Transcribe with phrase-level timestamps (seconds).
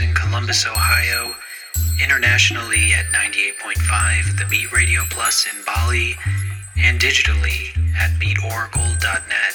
[0.00, 1.34] In Columbus, Ohio,
[2.02, 6.16] internationally at 98.5, the Beat Radio Plus in Bali,
[6.78, 9.54] and digitally at beatoracle.net.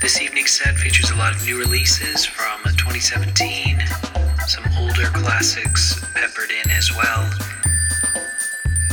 [0.00, 3.78] This evening's set features a lot of new releases from 2017,
[4.48, 7.30] some older classics peppered in as well.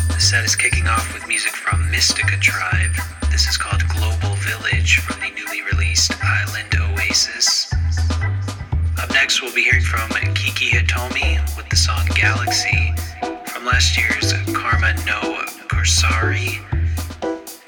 [0.07, 2.93] The set is kicking off with music from Mystica Tribe.
[3.31, 7.68] This is called Global Village from the newly released Island Oasis.
[9.11, 12.93] Next, we'll be hearing from Kiki Hitomi with the song Galaxy
[13.47, 16.59] from last year's Karma no Kusuri.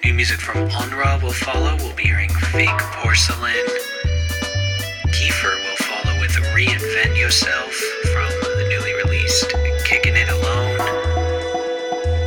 [0.03, 1.75] New music from Onra will follow.
[1.77, 3.65] We'll be hearing Fake Porcelain.
[5.07, 7.73] Kiefer will follow with Reinvent Yourself
[8.13, 9.53] from the newly released
[9.85, 10.79] Kicking It Alone.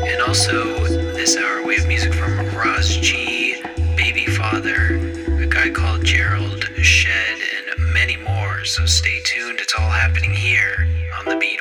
[0.08, 3.62] And also, this hour we have music from Ras G,
[3.96, 4.96] Baby Father,
[5.42, 7.63] a guy called Gerald Shed.
[8.64, 10.88] So stay tuned, it's all happening here
[11.18, 11.60] on the Beat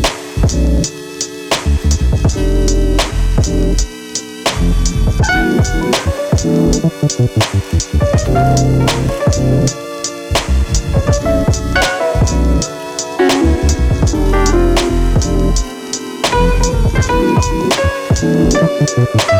[18.91, 19.30] Thank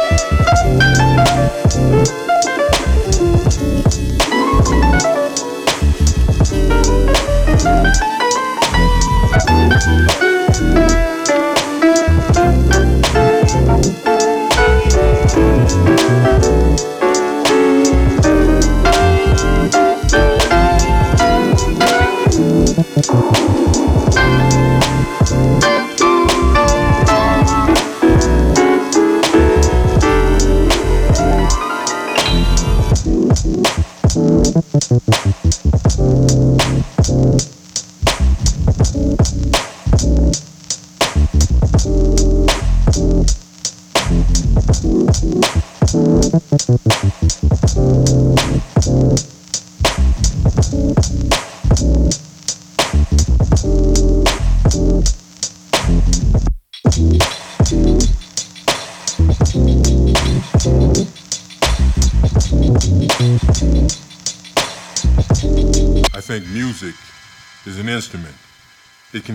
[66.32, 66.94] Oracle.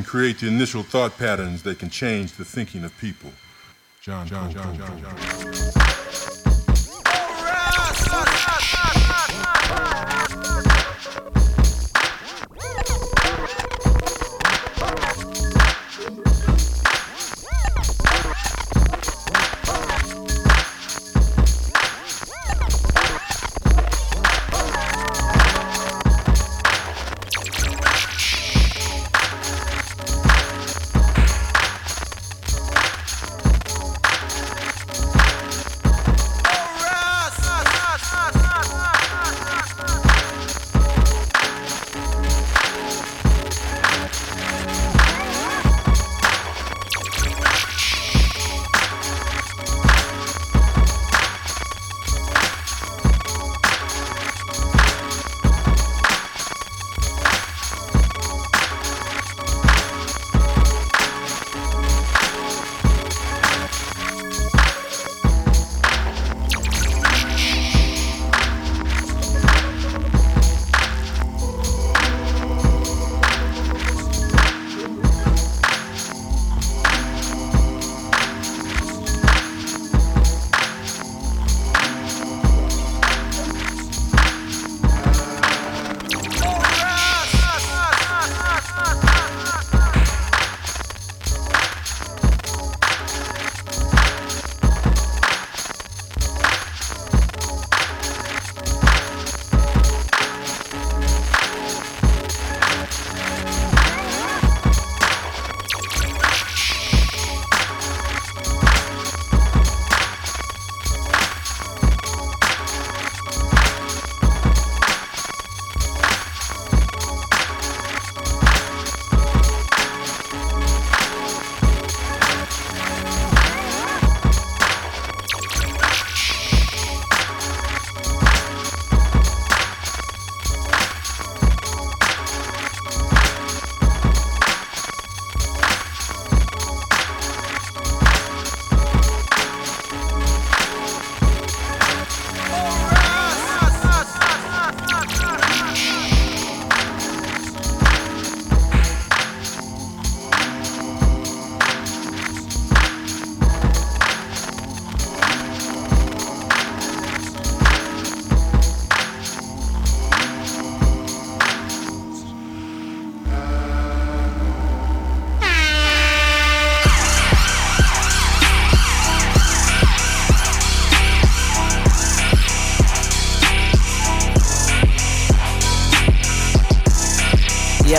[0.03, 3.33] create the initial thought patterns that can change the thinking of people.
[4.01, 5.17] John, John, John, John, John.
[5.19, 5.53] Yeah,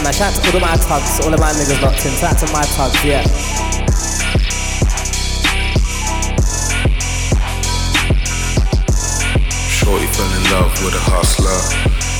[0.07, 2.11] man, shout out to all of my tugs, all of my niggas locked in.
[2.13, 3.23] Shout out to my tugs, yeah.
[9.67, 11.59] Shorty fell in love with a hustler.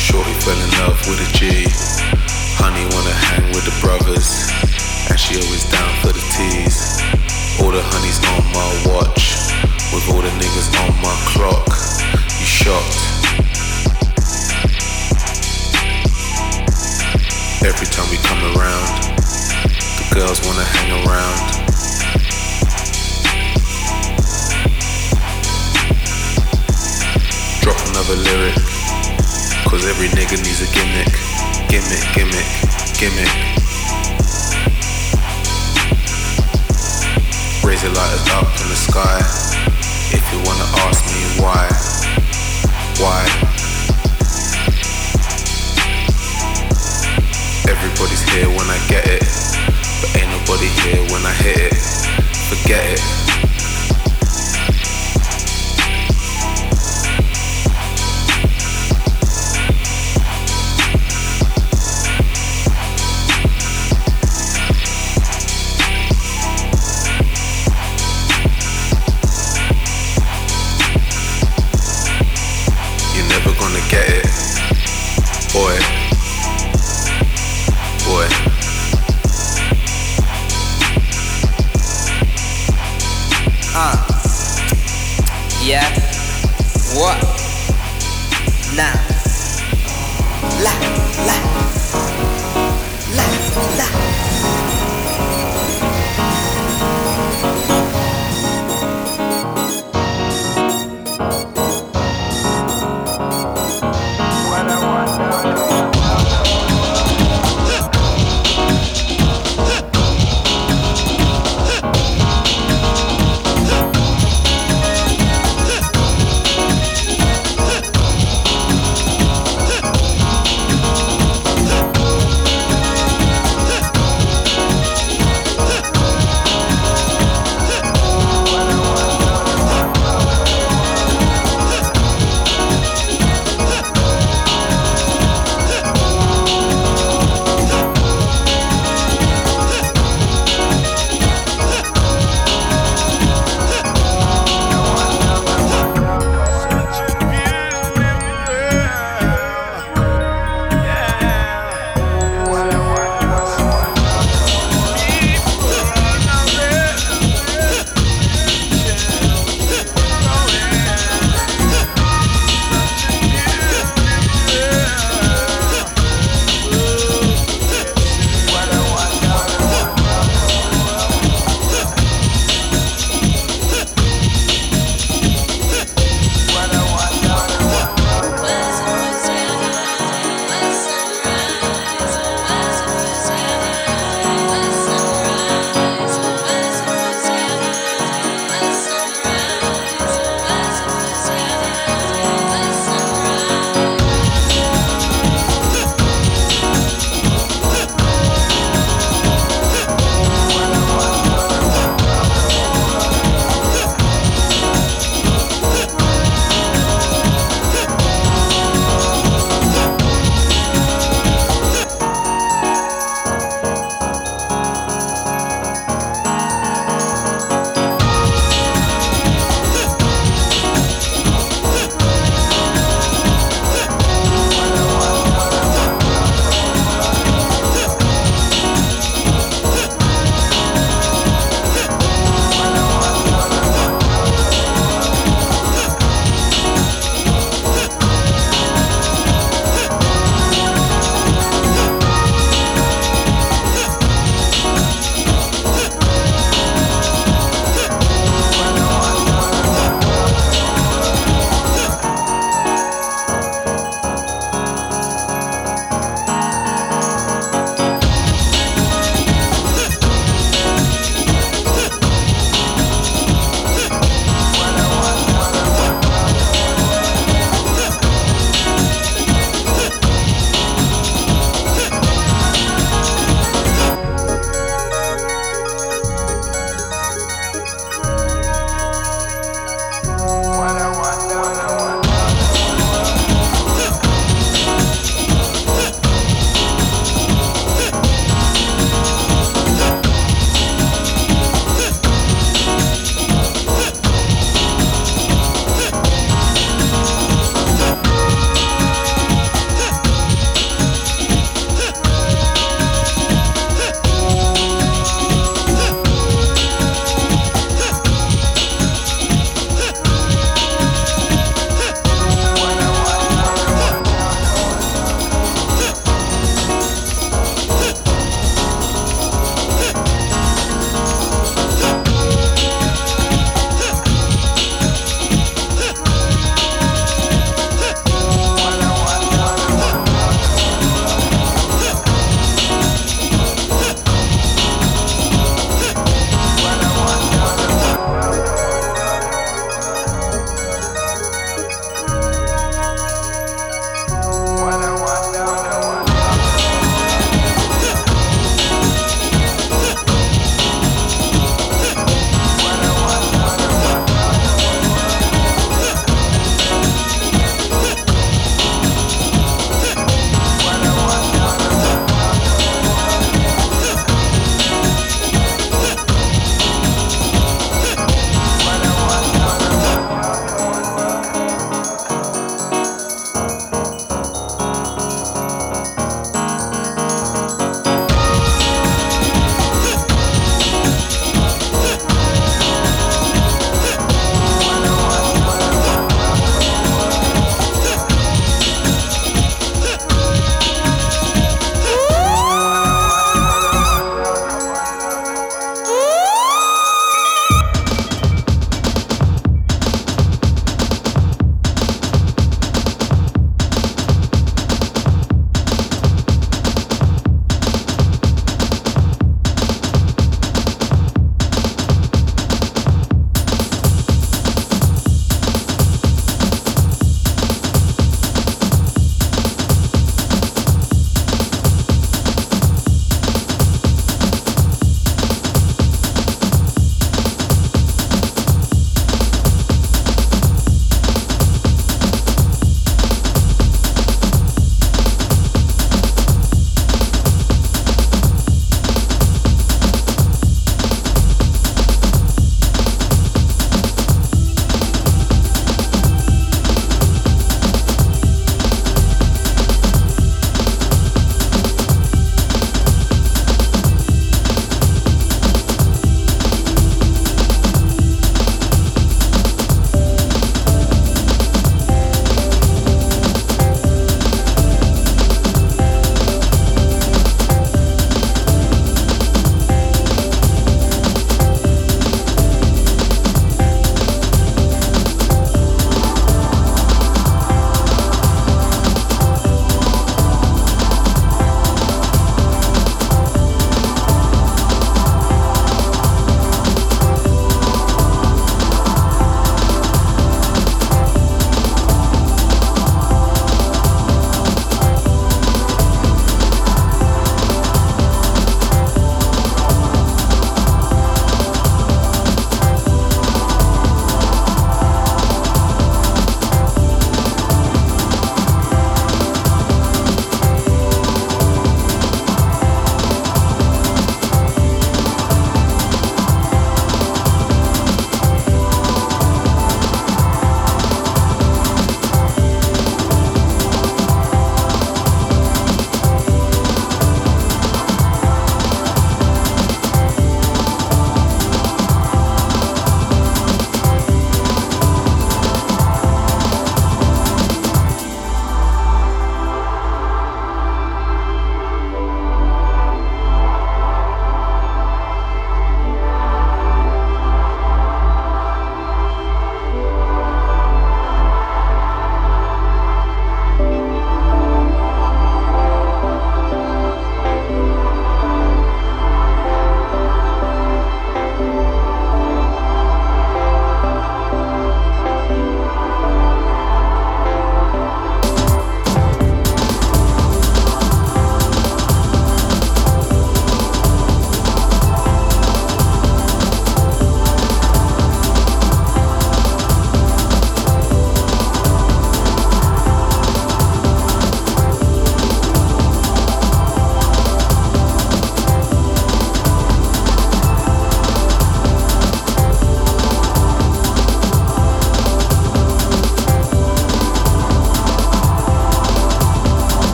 [0.00, 1.68] Shorty fell in love with a G.
[2.56, 4.28] Honey wanna hang with the brothers.
[5.10, 6.80] And she always down for the tease.
[7.60, 9.36] All the honeys on my watch.
[9.92, 11.68] With all the niggas on my clock.
[12.40, 13.13] You shocked.
[17.64, 19.16] Every time we come around,
[19.96, 21.38] the girls wanna hang around.
[27.62, 28.54] Drop another lyric,
[29.64, 31.08] cause every nigga needs a gimmick.
[31.70, 32.48] Gimmick, gimmick,
[33.00, 33.32] gimmick.
[37.64, 39.20] Raise your lighters up in the sky.
[40.12, 41.66] If you wanna ask me why,
[43.00, 43.43] why?
[48.04, 49.22] Everybody's here when I get it,
[50.02, 51.74] but ain't nobody here when I hit it.
[52.50, 53.23] Forget it.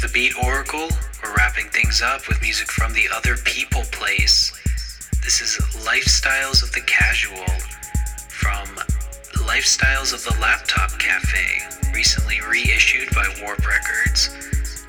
[0.00, 0.88] The Beat Oracle.
[1.22, 4.50] We're wrapping things up with music from the Other People Place.
[5.22, 7.44] This is Lifestyles of the Casual
[8.30, 8.66] from
[9.44, 14.30] Lifestyles of the Laptop Cafe, recently reissued by Warp Records.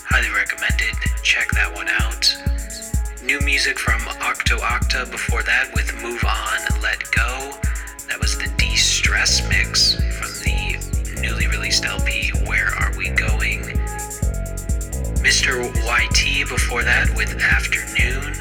[0.07, 0.95] Highly recommended.
[1.23, 2.33] Check that one out.
[3.21, 7.51] New music from Octo Octa before that with Move On, Let Go.
[8.07, 13.70] That was the De Stress mix from the newly released LP Where Are We Going?
[15.21, 15.61] Mr.
[15.85, 18.33] YT before that with Afternoon.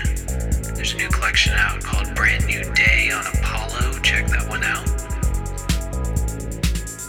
[0.74, 3.99] There's a new collection out called Brand New Day on Apollo.
[4.01, 4.87] Check that one out.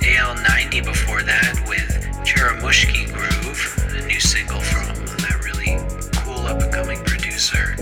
[0.04, 1.90] AL90 before that with
[2.28, 4.88] Cheramushki Groove, a new single from
[5.24, 5.78] that really
[6.18, 7.76] cool up and coming producer.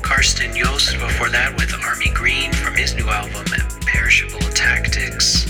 [0.00, 3.44] Carsten Jost before that with Army Green from his new album
[3.80, 5.45] Perishable Tactics.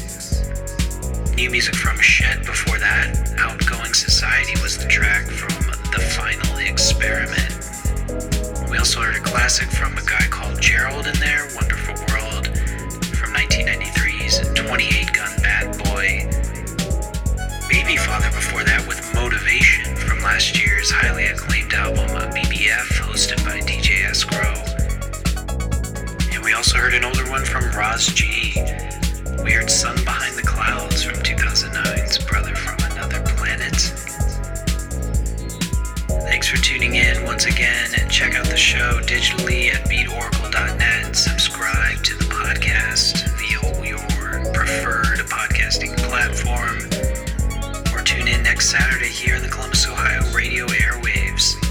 [1.37, 3.37] New music from Shed before that.
[3.39, 5.53] Outgoing Society was the track from
[5.93, 7.53] The Final Experiment.
[8.71, 12.47] We also heard a classic from a guy called Gerald in there, Wonderful World,
[13.21, 16.25] from 1993's 28 Gun Bad Boy.
[17.69, 23.61] Babyfather before that with Motivation from last year's highly acclaimed album uh, BBF, hosted by
[23.61, 24.57] DJ Escrow.
[26.35, 28.55] And we also heard an older one from Ras G.
[29.43, 33.75] We heard Sun Behind the Clouds from 2009's Brother from Another Planet.
[36.25, 41.17] Thanks for tuning in once again and check out the show digitally at beatoracle.net and
[41.17, 43.57] subscribe to the podcast via
[43.87, 43.99] your
[44.53, 46.77] preferred podcasting platform.
[47.95, 51.66] Or tune in next Saturday here in the Columbus, Ohio radio airwaves.